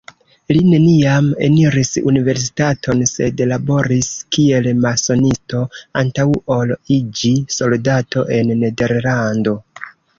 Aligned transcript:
Li 0.57 0.61
neniam 0.69 1.27
eniris 1.47 1.91
universitaton, 2.11 3.05
sed 3.13 3.45
laboris 3.53 4.11
kiel 4.39 4.71
masonisto 4.87 5.63
antaŭ 6.05 6.29
ol 6.59 6.77
iĝi 7.01 7.37
soldato 7.61 8.29
en 8.41 8.55
Nederlando. 8.67 9.61